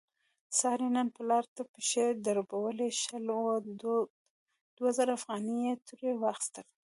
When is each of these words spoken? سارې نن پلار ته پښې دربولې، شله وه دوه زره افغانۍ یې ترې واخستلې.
سارې 0.59 0.87
نن 0.95 1.07
پلار 1.15 1.45
ته 1.55 1.61
پښې 1.73 2.05
دربولې، 2.25 2.89
شله 3.03 3.33
وه 3.43 3.55
دوه 4.77 4.89
زره 4.97 5.11
افغانۍ 5.19 5.57
یې 5.65 5.73
ترې 5.87 6.11
واخستلې. 6.23 6.73